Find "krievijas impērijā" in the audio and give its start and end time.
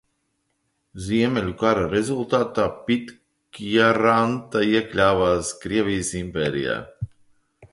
5.67-6.81